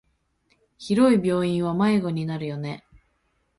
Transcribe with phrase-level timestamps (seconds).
[0.79, 2.83] 広い病院は迷子になるよね。